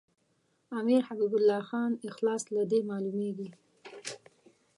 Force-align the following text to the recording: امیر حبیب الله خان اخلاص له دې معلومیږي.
امیر 0.79 1.01
حبیب 1.09 1.33
الله 1.37 1.61
خان 1.69 1.91
اخلاص 2.09 2.43
له 2.55 2.63
دې 2.71 2.79
معلومیږي. 2.89 3.49